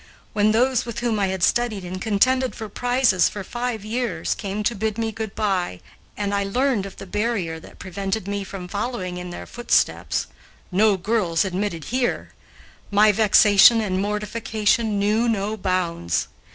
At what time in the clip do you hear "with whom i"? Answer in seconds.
0.83-1.27